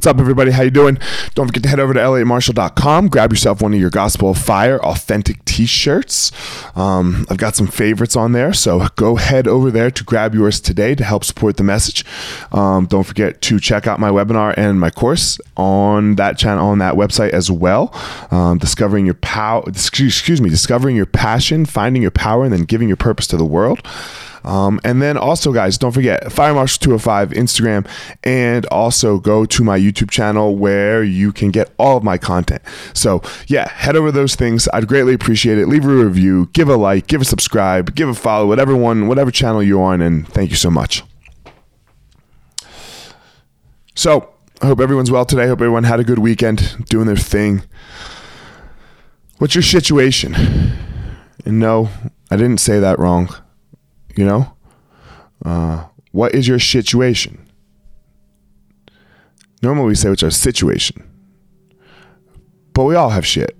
What's 0.00 0.06
up, 0.06 0.18
everybody? 0.18 0.52
How 0.52 0.62
you 0.62 0.70
doing? 0.70 0.96
Don't 1.34 1.48
forget 1.48 1.62
to 1.64 1.68
head 1.68 1.78
over 1.78 1.92
to 1.92 2.00
elliottmarshall.com. 2.00 3.08
Grab 3.08 3.32
yourself 3.32 3.60
one 3.60 3.74
of 3.74 3.80
your 3.80 3.90
Gospel 3.90 4.30
of 4.30 4.38
Fire 4.38 4.82
authentic 4.82 5.44
T-shirts. 5.44 6.32
Um, 6.74 7.26
I've 7.28 7.36
got 7.36 7.54
some 7.54 7.66
favorites 7.66 8.16
on 8.16 8.32
there, 8.32 8.54
so 8.54 8.88
go 8.96 9.16
head 9.16 9.46
over 9.46 9.70
there 9.70 9.90
to 9.90 10.02
grab 10.02 10.34
yours 10.34 10.58
today 10.58 10.94
to 10.94 11.04
help 11.04 11.22
support 11.22 11.58
the 11.58 11.64
message. 11.64 12.06
Um, 12.50 12.86
don't 12.86 13.04
forget 13.04 13.42
to 13.42 13.60
check 13.60 13.86
out 13.86 14.00
my 14.00 14.08
webinar 14.08 14.54
and 14.56 14.80
my 14.80 14.88
course 14.88 15.38
on 15.58 16.14
that 16.14 16.38
channel 16.38 16.68
on 16.68 16.78
that 16.78 16.94
website 16.94 17.32
as 17.32 17.50
well. 17.50 17.94
Um, 18.30 18.56
discovering 18.56 19.04
your 19.04 19.16
power. 19.16 19.62
Excuse 19.68 20.40
me. 20.40 20.48
Discovering 20.48 20.96
your 20.96 21.04
passion, 21.04 21.66
finding 21.66 22.00
your 22.00 22.10
power, 22.10 22.44
and 22.44 22.54
then 22.54 22.62
giving 22.62 22.88
your 22.88 22.96
purpose 22.96 23.26
to 23.26 23.36
the 23.36 23.44
world. 23.44 23.86
Um, 24.44 24.80
and 24.84 25.00
then 25.02 25.16
also, 25.16 25.52
guys, 25.52 25.78
don't 25.78 25.92
forget 25.92 26.32
Fire 26.32 26.54
Marshal 26.54 26.78
205 26.80 27.30
Instagram, 27.30 27.86
and 28.24 28.66
also 28.66 29.18
go 29.18 29.44
to 29.44 29.64
my 29.64 29.78
YouTube 29.78 30.10
channel 30.10 30.56
where 30.56 31.02
you 31.02 31.32
can 31.32 31.50
get 31.50 31.72
all 31.78 31.96
of 31.96 32.02
my 32.02 32.18
content. 32.18 32.62
So, 32.94 33.22
yeah, 33.46 33.68
head 33.68 33.96
over 33.96 34.10
those 34.10 34.34
things. 34.34 34.68
I'd 34.72 34.88
greatly 34.88 35.14
appreciate 35.14 35.58
it. 35.58 35.66
Leave 35.66 35.84
a 35.84 35.88
review, 35.88 36.48
give 36.52 36.68
a 36.68 36.76
like, 36.76 37.06
give 37.06 37.20
a 37.20 37.24
subscribe, 37.24 37.94
give 37.94 38.08
a 38.08 38.14
follow, 38.14 38.46
whatever 38.46 38.74
one, 38.76 39.08
whatever 39.08 39.30
channel 39.30 39.62
you're 39.62 39.82
on, 39.82 40.00
and 40.00 40.26
thank 40.28 40.50
you 40.50 40.56
so 40.56 40.70
much. 40.70 41.04
So, 43.94 44.32
I 44.62 44.66
hope 44.66 44.80
everyone's 44.80 45.10
well 45.10 45.24
today. 45.24 45.44
I 45.44 45.46
hope 45.48 45.60
everyone 45.60 45.84
had 45.84 46.00
a 46.00 46.04
good 46.04 46.18
weekend 46.18 46.84
doing 46.86 47.06
their 47.06 47.16
thing. 47.16 47.62
What's 49.38 49.54
your 49.54 49.62
shituation? 49.62 50.76
And 51.46 51.58
no, 51.58 51.88
I 52.30 52.36
didn't 52.36 52.58
say 52.58 52.78
that 52.78 52.98
wrong. 52.98 53.34
You 54.16 54.24
know? 54.24 54.56
Uh, 55.44 55.86
what 56.12 56.34
is 56.34 56.48
your 56.48 56.58
shituation? 56.58 57.38
Normally 59.62 59.88
we 59.88 59.94
say 59.94 60.08
what's 60.08 60.22
our 60.22 60.30
situation. 60.30 61.06
But 62.72 62.84
we 62.84 62.94
all 62.94 63.10
have 63.10 63.26
shit. 63.26 63.56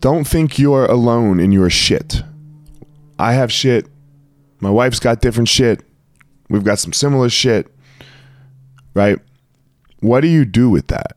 Don't 0.00 0.24
think 0.24 0.58
you're 0.58 0.86
alone 0.86 1.40
in 1.40 1.50
your 1.50 1.70
shit. 1.70 2.22
I 3.18 3.32
have 3.32 3.52
shit. 3.52 3.86
My 4.60 4.70
wife's 4.70 5.00
got 5.00 5.20
different 5.20 5.48
shit. 5.48 5.82
We've 6.48 6.64
got 6.64 6.78
some 6.78 6.92
similar 6.92 7.28
shit. 7.28 7.66
Right? 8.94 9.18
What 10.00 10.20
do 10.20 10.28
you 10.28 10.44
do 10.44 10.70
with 10.70 10.86
that? 10.88 11.16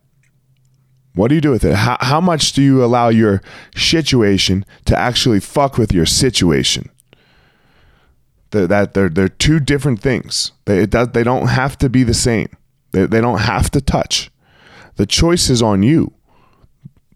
What 1.13 1.27
do 1.27 1.35
you 1.35 1.41
do 1.41 1.51
with 1.51 1.63
it? 1.63 1.75
How, 1.75 1.97
how 1.99 2.21
much 2.21 2.53
do 2.53 2.61
you 2.61 2.83
allow 2.83 3.09
your 3.09 3.41
shituation 3.75 4.63
to 4.85 4.97
actually 4.97 5.39
fuck 5.39 5.77
with 5.77 5.93
your 5.93 6.05
situation? 6.05 6.89
The, 8.51 8.67
that 8.67 8.93
they're 8.93 9.09
they're 9.09 9.29
two 9.29 9.59
different 9.59 10.01
things. 10.01 10.51
They 10.65 10.79
it 10.79 10.89
does, 10.89 11.09
they 11.09 11.23
don't 11.23 11.47
have 11.47 11.77
to 11.79 11.89
be 11.89 12.03
the 12.03 12.13
same. 12.13 12.49
They, 12.91 13.05
they 13.05 13.21
don't 13.21 13.39
have 13.39 13.69
to 13.71 13.81
touch. 13.81 14.29
The 14.95 15.05
choice 15.05 15.49
is 15.49 15.61
on 15.61 15.83
you. 15.83 16.13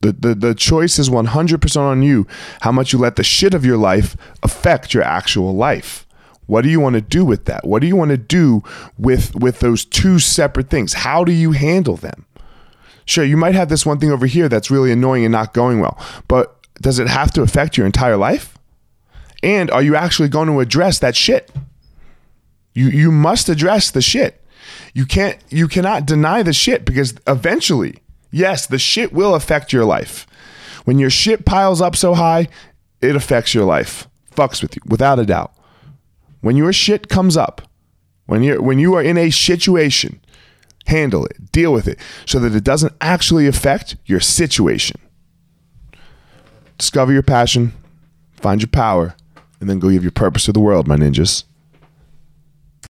The, 0.01 0.11
the, 0.11 0.35
the 0.35 0.55
choice 0.55 0.99
is 0.99 1.09
100% 1.09 1.77
on 1.77 2.03
you 2.03 2.27
how 2.61 2.71
much 2.71 2.93
you 2.93 2.99
let 2.99 3.15
the 3.15 3.23
shit 3.23 3.53
of 3.53 3.65
your 3.65 3.77
life 3.77 4.15
affect 4.43 4.93
your 4.93 5.03
actual 5.03 5.55
life. 5.55 6.05
What 6.45 6.61
do 6.61 6.69
you 6.69 6.79
want 6.79 6.93
to 6.93 7.01
do 7.01 7.25
with 7.25 7.45
that? 7.45 7.65
What 7.65 7.81
do 7.81 7.87
you 7.87 7.95
want 7.95 8.11
to 8.11 8.17
do 8.17 8.63
with 8.97 9.35
with 9.35 9.59
those 9.59 9.83
two 9.83 10.19
separate 10.19 10.69
things? 10.69 10.93
How 10.93 11.23
do 11.23 11.31
you 11.31 11.53
handle 11.53 11.95
them? 11.95 12.25
Sure, 13.05 13.23
you 13.23 13.37
might 13.37 13.55
have 13.55 13.69
this 13.69 13.85
one 13.85 13.99
thing 13.99 14.11
over 14.11 14.25
here 14.25 14.47
that's 14.49 14.71
really 14.71 14.91
annoying 14.91 15.25
and 15.25 15.31
not 15.31 15.53
going 15.53 15.79
well, 15.79 15.99
but 16.27 16.55
does 16.81 16.99
it 16.99 17.07
have 17.07 17.31
to 17.31 17.41
affect 17.41 17.77
your 17.77 17.85
entire 17.85 18.17
life? 18.17 18.54
And 19.45 19.69
are 19.69 19.83
you 19.83 19.95
actually 19.95 20.27
going 20.27 20.47
to 20.47 20.59
address 20.59 20.97
that 20.99 21.15
shit? 21.15 21.51
You 22.73 22.87
you 22.87 23.11
must 23.11 23.47
address 23.47 23.91
the 23.91 24.01
shit. 24.01 24.43
You 24.95 25.05
can't 25.05 25.37
you 25.49 25.67
cannot 25.67 26.07
deny 26.07 26.41
the 26.41 26.51
shit 26.51 26.83
because 26.83 27.13
eventually, 27.27 27.99
yes, 28.31 28.65
the 28.65 28.79
shit 28.79 29.13
will 29.13 29.35
affect 29.35 29.71
your 29.71 29.85
life. 29.85 30.25
When 30.85 30.97
your 30.97 31.11
shit 31.11 31.45
piles 31.45 31.79
up 31.79 31.95
so 31.95 32.15
high, 32.15 32.47
it 33.01 33.15
affects 33.15 33.53
your 33.53 33.65
life. 33.65 34.07
Fucks 34.31 34.63
with 34.63 34.75
you 34.75 34.81
without 34.87 35.19
a 35.19 35.25
doubt. 35.25 35.53
When 36.41 36.57
your 36.57 36.73
shit 36.73 37.07
comes 37.07 37.37
up, 37.37 37.61
when 38.25 38.41
you 38.41 38.63
when 38.63 38.79
you 38.79 38.95
are 38.95 39.03
in 39.03 39.15
a 39.17 39.29
situation, 39.29 40.19
handle 40.87 41.23
it, 41.27 41.51
deal 41.51 41.71
with 41.71 41.87
it 41.87 41.99
so 42.25 42.39
that 42.39 42.55
it 42.55 42.63
doesn't 42.63 42.93
actually 42.99 43.45
affect 43.45 43.95
your 44.07 44.19
situation. 44.19 44.99
Discover 46.79 47.13
your 47.13 47.23
passion, 47.23 47.73
find 48.33 48.59
your 48.59 48.69
power, 48.69 49.15
and 49.59 49.69
then 49.69 49.79
go 49.79 49.89
give 49.89 50.03
your 50.03 50.11
purpose 50.11 50.45
to 50.45 50.51
the 50.51 50.59
world, 50.59 50.87
my 50.87 50.95
ninjas. 50.95 51.43